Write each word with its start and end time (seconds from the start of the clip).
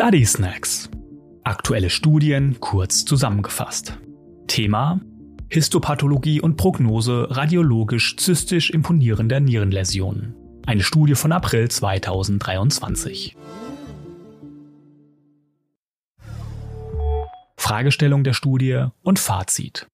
Study 0.00 0.24
Snacks. 0.24 0.88
Aktuelle 1.44 1.90
Studien 1.90 2.58
kurz 2.58 3.04
zusammengefasst. 3.04 3.98
Thema 4.46 4.98
Histopathologie 5.50 6.40
und 6.40 6.56
Prognose 6.56 7.26
radiologisch 7.28 8.16
zystisch 8.16 8.70
imponierender 8.70 9.40
Nierenläsionen. 9.40 10.34
Eine 10.64 10.84
Studie 10.84 11.16
von 11.16 11.32
April 11.32 11.70
2023. 11.70 13.36
Fragestellung 17.58 18.24
der 18.24 18.32
Studie 18.32 18.86
und 19.02 19.18
Fazit. 19.18 19.86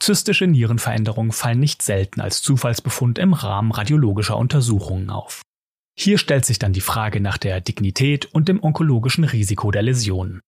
Zystische 0.00 0.46
Nierenveränderungen 0.46 1.32
fallen 1.32 1.60
nicht 1.60 1.82
selten 1.82 2.22
als 2.22 2.40
Zufallsbefund 2.40 3.18
im 3.18 3.34
Rahmen 3.34 3.72
radiologischer 3.72 4.38
Untersuchungen 4.38 5.10
auf. 5.10 5.42
Hier 6.00 6.16
stellt 6.16 6.44
sich 6.44 6.60
dann 6.60 6.72
die 6.72 6.80
Frage 6.80 7.20
nach 7.20 7.38
der 7.38 7.60
Dignität 7.60 8.26
und 8.26 8.48
dem 8.48 8.62
onkologischen 8.62 9.24
Risiko 9.24 9.72
der 9.72 9.82
Läsion. 9.82 10.40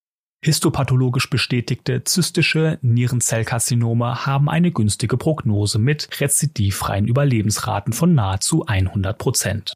Histopathologisch 0.44 1.28
bestätigte 1.28 2.04
zystische 2.04 2.78
Nierenzellkarzinome 2.82 4.26
haben 4.26 4.48
eine 4.48 4.70
günstige 4.70 5.16
Prognose 5.16 5.80
mit 5.80 6.20
rezidivfreien 6.20 7.08
Überlebensraten 7.08 7.92
von 7.92 8.14
nahezu 8.14 8.64
100 8.64 9.18
Prozent. 9.18 9.72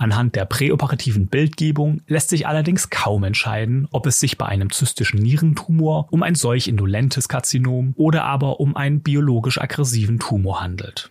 Anhand 0.00 0.34
der 0.34 0.46
präoperativen 0.46 1.26
Bildgebung 1.26 2.00
lässt 2.06 2.30
sich 2.30 2.46
allerdings 2.46 2.88
kaum 2.88 3.22
entscheiden, 3.24 3.86
ob 3.90 4.06
es 4.06 4.18
sich 4.20 4.38
bei 4.38 4.46
einem 4.46 4.70
zystischen 4.70 5.20
Nierentumor 5.20 6.08
um 6.10 6.22
ein 6.22 6.36
solch 6.36 6.68
indolentes 6.68 7.28
Karzinom 7.28 7.92
oder 7.96 8.24
aber 8.24 8.60
um 8.60 8.76
einen 8.76 9.02
biologisch 9.02 9.60
aggressiven 9.60 10.20
Tumor 10.20 10.62
handelt. 10.62 11.10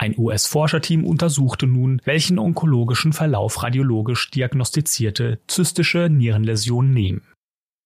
Ein 0.00 0.14
US-Forscherteam 0.16 1.04
untersuchte 1.04 1.66
nun, 1.66 2.00
welchen 2.04 2.38
onkologischen 2.38 3.12
Verlauf 3.12 3.64
radiologisch 3.64 4.30
diagnostizierte 4.30 5.40
zystische 5.48 6.08
Nierenläsionen 6.08 6.92
nehmen. 6.94 7.22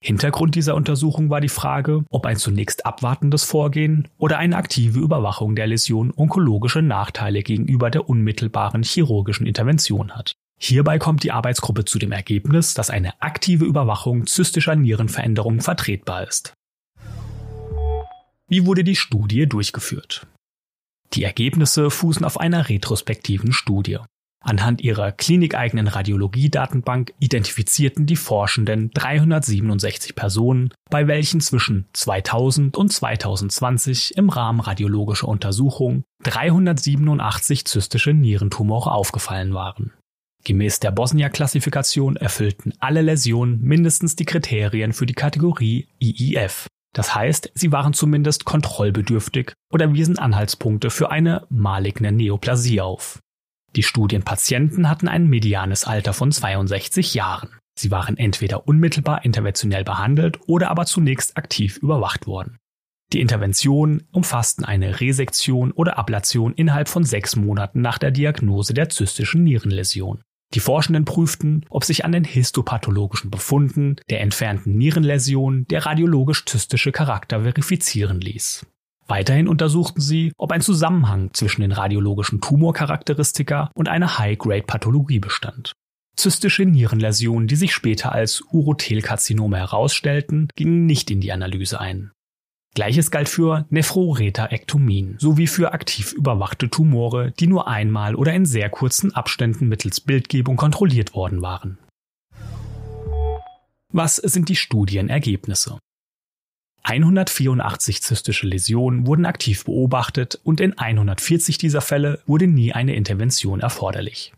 Hintergrund 0.05 0.55
dieser 0.55 0.75
Untersuchung 0.75 1.31
war 1.31 1.41
die 1.41 1.48
Frage, 1.48 2.05
ob 2.11 2.27
ein 2.27 2.36
zunächst 2.36 2.84
abwartendes 2.84 3.45
Vorgehen 3.45 4.09
oder 4.19 4.36
eine 4.36 4.56
aktive 4.56 4.98
Überwachung 4.98 5.55
der 5.55 5.69
Läsion 5.69 6.12
onkologische 6.14 6.83
Nachteile 6.83 7.42
gegenüber 7.42 7.89
der 7.89 8.09
unmittelbaren 8.11 8.83
chirurgischen 8.83 9.47
Intervention 9.47 10.12
hat. 10.12 10.34
Hierbei 10.61 10.98
kommt 10.98 11.23
die 11.23 11.33
Arbeitsgruppe 11.33 11.84
zu 11.84 11.98
dem 11.98 12.12
Ergebnis, 12.12 12.75
dass 12.75 12.91
eine 12.91 13.23
aktive 13.23 13.64
Überwachung 13.64 14.27
zystischer 14.27 14.77
Nierenveränderungen 14.77 15.61
vertretbar 15.61 16.27
ist. 16.27 16.53
Wie 18.48 18.67
wurde 18.67 18.84
die 18.84 18.97
Studie 18.97 19.47
durchgeführt? 19.47 20.27
Die 21.14 21.24
Ergebnisse 21.24 21.91
fußen 21.91 22.24
auf 22.24 22.41
einer 22.41 22.68
retrospektiven 22.68 23.52
Studie. 23.52 23.98
Anhand 24.44 24.80
ihrer 24.80 25.12
klinikeigenen 25.12 25.86
Radiologiedatenbank 25.86 27.12
identifizierten 27.20 28.06
die 28.06 28.16
Forschenden 28.16 28.91
367 28.91 30.16
Personen, 30.16 30.74
bei 30.90 31.06
welchen 31.06 31.40
zwischen 31.40 31.86
2000 31.92 32.77
und 32.77 32.92
2020 32.92 34.16
im 34.16 34.30
Rahmen 34.30 34.60
radiologischer 34.60 35.28
Untersuchungen 35.28 36.02
387 36.24 37.66
zystische 37.66 38.12
Nierentumore 38.12 38.90
aufgefallen 38.90 39.55
waren. 39.55 39.92
Gemäß 40.44 40.80
der 40.80 40.90
Bosnia-Klassifikation 40.90 42.16
erfüllten 42.16 42.72
alle 42.80 43.00
Läsionen 43.00 43.60
mindestens 43.62 44.16
die 44.16 44.24
Kriterien 44.24 44.92
für 44.92 45.06
die 45.06 45.14
Kategorie 45.14 45.86
IIF, 46.00 46.66
das 46.93 47.15
heißt, 47.15 47.53
sie 47.55 47.73
waren 47.73 47.95
zumindest 47.95 48.45
kontrollbedürftig 48.45 49.55
oder 49.71 49.95
wiesen 49.95 50.19
Anhaltspunkte 50.19 50.91
für 50.91 51.11
eine 51.11 51.47
maligne 51.48 52.12
Neoplasie 52.12 52.81
auf. 52.81 53.21
Die 53.75 53.83
Studienpatienten 53.83 54.91
hatten 54.91 55.09
ein 55.09 55.27
medianes 55.29 55.85
Alter 55.85 56.13
von 56.13 56.31
62 56.31 57.15
Jahren. 57.15 57.48
Sie 57.79 57.91
waren 57.91 58.19
entweder 58.19 58.69
unmittelbar 58.69 59.25
interventionell 59.25 59.85
behandelt 59.85 60.39
oder 60.47 60.70
aber 60.70 60.85
zunächst 60.85 61.39
aktiv 61.39 61.79
überwacht 61.79 62.27
worden. 62.27 62.58
Die 63.14 63.20
Interventionen 63.20 64.07
umfassten 64.13 64.64
eine 64.64 65.01
Resektion 65.01 65.73
oder 65.73 65.98
Ablation 65.98 66.55
innerhalb 66.55 66.89
von 66.89 67.05
sechs 67.05 67.36
Monaten 67.36 67.81
nach 67.81 67.98
der 67.98 68.11
Diagnose 68.11 68.75
der 68.75 68.91
zystischen 68.91 69.45
Nierenläsion. 69.45 70.23
Die 70.55 70.61
Forschenden 70.61 71.05
prüften, 71.05 71.64
ob 71.70 71.85
sich 71.85 72.05
an 72.05 72.13
den 72.13 72.24
histopathologischen 72.24 73.30
Befunden 73.30 73.96
der 74.11 74.20
entfernten 74.20 74.77
Nierenläsion 74.77 75.67
der 75.68 75.86
radiologisch-zystische 75.86 76.92
Charakter 76.92 77.42
verifizieren 77.42 78.20
ließ. 78.20 78.67
Weiterhin 79.08 79.48
untersuchten 79.48 80.01
sie, 80.01 80.33
ob 80.36 80.52
ein 80.52 80.61
Zusammenhang 80.61 81.30
zwischen 81.33 81.63
den 81.63 81.73
radiologischen 81.73 82.40
Tumorcharakteristika 82.40 83.70
und 83.74 83.89
einer 83.89 84.18
High-Grade-Pathologie 84.18 85.18
bestand. 85.18 85.73
Zystische 86.17 86.64
Nierenläsionen, 86.64 87.48
die 87.48 87.57
sich 87.57 87.73
später 87.73 88.13
als 88.13 88.42
Urothelkarzinome 88.52 89.57
herausstellten, 89.57 90.48
gingen 90.55 90.86
nicht 90.86 91.11
in 91.11 91.20
die 91.20 91.33
Analyse 91.33 91.80
ein. 91.80 92.13
Gleiches 92.74 93.10
galt 93.10 93.28
für 93.28 93.66
Nephrorethaektomien 93.68 95.16
sowie 95.18 95.46
für 95.46 95.72
aktiv 95.74 96.12
überwachte 96.12 96.70
Tumore, 96.70 97.33
die 97.33 97.46
nur 97.46 97.68
einmal 97.68 98.14
oder 98.14 98.33
in 98.33 98.46
sehr 98.46 98.70
kurzen 98.70 99.14
Abständen 99.14 99.68
mittels 99.68 100.00
Bildgebung 100.00 100.56
kontrolliert 100.56 101.14
worden 101.14 101.42
waren. 101.42 101.78
Was 103.90 104.16
sind 104.16 104.48
die 104.48 104.56
Studienergebnisse? 104.56 105.78
184 106.84 108.02
zystische 108.02 108.46
Läsionen 108.46 109.06
wurden 109.06 109.27
aktiv 109.27 109.66
beobachtet 109.66 110.40
und 110.42 110.60
in 110.60 110.77
140 110.77 111.58
dieser 111.58 111.83
Fälle 111.83 112.22
wurde 112.27 112.46
nie 112.46 112.72
eine 112.72 112.94
Intervention 112.94 113.60
erforderlich. 113.60 114.33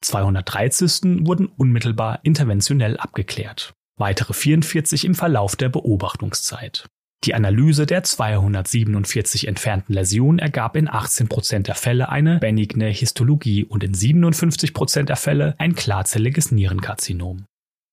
203 0.00 0.70
Zysten 0.70 1.26
wurden 1.26 1.46
unmittelbar 1.46 2.20
interventionell 2.22 2.96
abgeklärt, 2.96 3.74
weitere 3.98 4.32
44 4.32 5.04
im 5.04 5.14
Verlauf 5.14 5.54
der 5.54 5.68
Beobachtungszeit. 5.68 6.86
Die 7.24 7.34
Analyse 7.34 7.86
der 7.86 8.02
247 8.02 9.48
entfernten 9.48 9.94
Läsionen 9.94 10.38
ergab 10.38 10.76
in 10.76 10.90
18% 10.90 11.60
der 11.60 11.74
Fälle 11.74 12.10
eine 12.10 12.38
benigne 12.38 12.88
Histologie 12.88 13.64
und 13.64 13.82
in 13.82 13.94
57% 13.94 15.04
der 15.04 15.16
Fälle 15.16 15.54
ein 15.56 15.74
klarzelliges 15.74 16.52
Nierenkarzinom. 16.52 17.46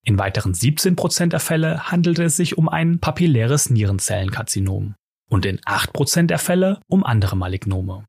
In 0.03 0.19
weiteren 0.19 0.53
17% 0.53 1.27
der 1.27 1.39
Fälle 1.39 1.89
handelte 1.89 2.23
es 2.23 2.35
sich 2.35 2.57
um 2.57 2.67
ein 2.67 2.99
papilläres 2.99 3.69
Nierenzellenkarzinom 3.69 4.95
und 5.29 5.45
in 5.45 5.59
8% 5.61 6.27
der 6.27 6.39
Fälle 6.39 6.81
um 6.87 7.05
andere 7.05 7.37
Malignome. 7.37 8.03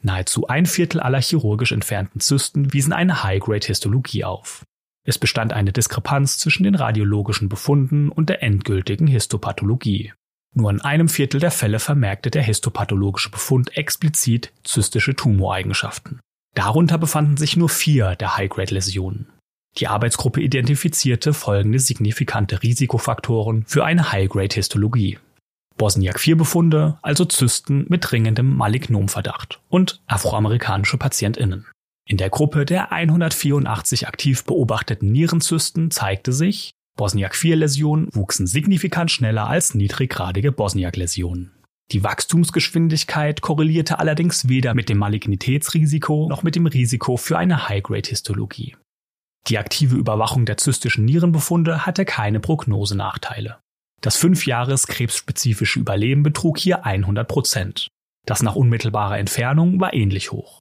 Nahezu 0.00 0.46
ein 0.46 0.64
Viertel 0.64 1.00
aller 1.00 1.20
chirurgisch 1.20 1.72
entfernten 1.72 2.20
Zysten 2.20 2.72
wiesen 2.72 2.94
eine 2.94 3.22
High-Grade-Histologie 3.22 4.24
auf. 4.24 4.64
Es 5.06 5.18
bestand 5.18 5.52
eine 5.52 5.72
Diskrepanz 5.72 6.38
zwischen 6.38 6.62
den 6.62 6.74
radiologischen 6.74 7.50
Befunden 7.50 8.08
und 8.08 8.30
der 8.30 8.42
endgültigen 8.42 9.06
Histopathologie. 9.06 10.12
Nur 10.54 10.70
in 10.70 10.80
einem 10.80 11.08
Viertel 11.08 11.40
der 11.40 11.50
Fälle 11.50 11.80
vermerkte 11.80 12.30
der 12.30 12.42
histopathologische 12.42 13.30
Befund 13.30 13.76
explizit 13.76 14.52
zystische 14.62 15.16
Tumoreigenschaften. 15.16 16.20
Darunter 16.54 16.96
befanden 16.96 17.36
sich 17.36 17.56
nur 17.56 17.68
vier 17.68 18.14
der 18.14 18.36
High-Grade-Läsionen. 18.36 19.26
Die 19.78 19.88
Arbeitsgruppe 19.88 20.40
identifizierte 20.40 21.34
folgende 21.34 21.80
signifikante 21.80 22.62
Risikofaktoren 22.62 23.64
für 23.66 23.84
eine 23.84 24.12
High-Grade-Histologie. 24.12 25.18
Bosniak-4-Befunde, 25.76 26.98
also 27.02 27.24
Zysten 27.24 27.86
mit 27.88 28.08
dringendem 28.08 28.54
Malignomverdacht 28.54 29.60
und 29.68 30.00
afroamerikanische 30.06 30.98
PatientInnen. 30.98 31.66
In 32.06 32.16
der 32.16 32.30
Gruppe 32.30 32.64
der 32.64 32.92
184 32.92 34.06
aktiv 34.06 34.44
beobachteten 34.44 35.10
Nierenzysten 35.10 35.90
zeigte 35.90 36.32
sich, 36.32 36.70
Bosniak-4-Läsionen 36.96 38.08
wuchsen 38.12 38.46
signifikant 38.46 39.10
schneller 39.10 39.48
als 39.48 39.74
niedriggradige 39.74 40.52
Bosniak-Läsionen. 40.52 41.50
Die 41.92 42.02
Wachstumsgeschwindigkeit 42.02 43.40
korrelierte 43.40 43.98
allerdings 43.98 44.48
weder 44.48 44.74
mit 44.74 44.88
dem 44.88 44.98
Malignitätsrisiko 44.98 46.28
noch 46.28 46.42
mit 46.42 46.56
dem 46.56 46.66
Risiko 46.66 47.16
für 47.16 47.36
eine 47.36 47.68
High-Grade-Histologie. 47.68 48.76
Die 49.48 49.58
aktive 49.58 49.96
Überwachung 49.96 50.46
der 50.46 50.56
zystischen 50.56 51.04
Nierenbefunde 51.04 51.84
hatte 51.84 52.04
keine 52.04 52.40
Prognosenachteile. 52.40 53.58
Das 54.00 54.18
5-Jahres-krebsspezifische 54.22 55.80
Überleben 55.80 56.22
betrug 56.22 56.58
hier 56.58 56.86
100 56.86 57.28
Prozent. 57.28 57.88
Das 58.26 58.42
nach 58.42 58.56
unmittelbarer 58.56 59.18
Entfernung 59.18 59.80
war 59.80 59.92
ähnlich 59.92 60.32
hoch. 60.32 60.60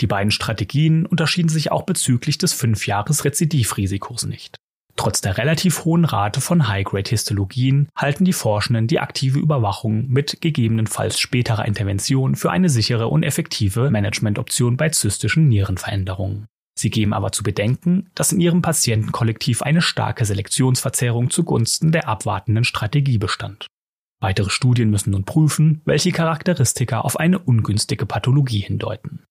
Die 0.00 0.06
beiden 0.06 0.30
Strategien 0.30 1.06
unterschieden 1.06 1.48
sich 1.48 1.70
auch 1.70 1.82
bezüglich 1.82 2.38
des 2.38 2.60
5-Jahres-Rezidivrisikos 2.60 4.26
nicht. 4.26 4.56
Trotz 4.96 5.20
der 5.20 5.36
relativ 5.36 5.84
hohen 5.84 6.06
Rate 6.06 6.40
von 6.40 6.68
High-Grade-Histologien 6.68 7.88
halten 7.94 8.24
die 8.24 8.32
Forschenden 8.32 8.86
die 8.86 8.98
aktive 8.98 9.38
Überwachung 9.38 10.08
mit 10.08 10.40
gegebenenfalls 10.40 11.20
späterer 11.20 11.66
Intervention 11.66 12.34
für 12.34 12.50
eine 12.50 12.70
sichere 12.70 13.08
und 13.08 13.22
effektive 13.22 13.90
Managementoption 13.90 14.76
bei 14.78 14.88
zystischen 14.88 15.48
Nierenveränderungen. 15.48 16.46
Sie 16.78 16.90
geben 16.90 17.12
aber 17.12 17.32
zu 17.32 17.42
bedenken, 17.42 18.10
dass 18.14 18.32
in 18.32 18.40
ihrem 18.40 18.62
Patientenkollektiv 18.62 19.62
eine 19.62 19.82
starke 19.82 20.24
Selektionsverzerrung 20.24 21.30
zugunsten 21.30 21.92
der 21.92 22.08
abwartenden 22.08 22.64
Strategie 22.64 23.18
bestand. 23.18 23.66
Weitere 24.20 24.50
Studien 24.50 24.90
müssen 24.90 25.10
nun 25.10 25.24
prüfen, 25.24 25.82
welche 25.84 26.10
Charakteristika 26.10 27.00
auf 27.00 27.18
eine 27.18 27.38
ungünstige 27.38 28.06
Pathologie 28.06 28.60
hindeuten. 28.60 29.25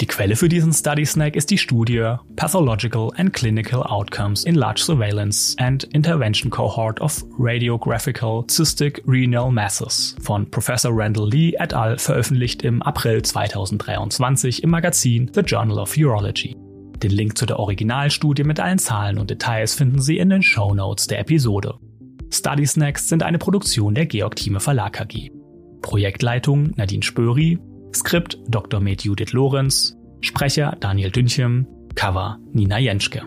Die 0.00 0.06
Quelle 0.06 0.34
für 0.34 0.48
diesen 0.48 0.72
Study 0.72 1.04
Snack 1.04 1.36
ist 1.36 1.50
die 1.50 1.58
Studie 1.58 2.14
Pathological 2.34 3.10
and 3.18 3.34
Clinical 3.34 3.82
Outcomes 3.82 4.44
in 4.44 4.54
Large 4.54 4.80
Surveillance 4.82 5.54
and 5.58 5.84
Intervention 5.92 6.50
Cohort 6.50 6.98
of 7.02 7.22
Radiographical 7.38 8.44
Cystic 8.48 9.02
Renal 9.06 9.52
Masses 9.52 10.16
von 10.22 10.50
Professor 10.50 10.90
Randall 10.90 11.28
Lee 11.28 11.54
et 11.58 11.74
al. 11.74 11.98
veröffentlicht 11.98 12.62
im 12.62 12.80
April 12.80 13.20
2023 13.20 14.62
im 14.62 14.70
Magazin 14.70 15.30
The 15.34 15.42
Journal 15.42 15.78
of 15.78 15.94
Urology. 15.94 16.56
Den 17.02 17.10
Link 17.10 17.36
zu 17.36 17.44
der 17.44 17.58
Originalstudie 17.58 18.44
mit 18.44 18.58
allen 18.58 18.78
Zahlen 18.78 19.18
und 19.18 19.28
Details 19.28 19.74
finden 19.74 20.00
Sie 20.00 20.16
in 20.16 20.30
den 20.30 20.42
Show 20.42 20.72
Notes 20.72 21.08
der 21.08 21.18
Episode. 21.18 21.74
Study 22.32 22.66
Snacks 22.66 23.10
sind 23.10 23.22
eine 23.22 23.36
Produktion 23.36 23.94
der 23.94 24.06
Georg 24.06 24.36
Thieme 24.36 24.60
Verlag 24.60 24.98
AG. 24.98 25.30
Projektleitung 25.82 26.72
Nadine 26.76 27.02
Spöri, 27.02 27.58
Skript 27.92 28.38
Dr. 28.48 28.80
Med 28.80 29.00
Judith 29.02 29.34
Lorenz, 29.34 29.94
Sprecher 30.22 30.76
Daniel 30.80 31.10
Dünchem, 31.10 31.66
Cover 31.96 32.38
Nina 32.52 32.78
Jenschke. 32.78 33.22